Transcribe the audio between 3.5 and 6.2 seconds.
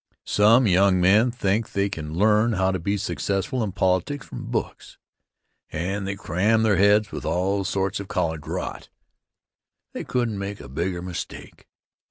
in politics from books, and they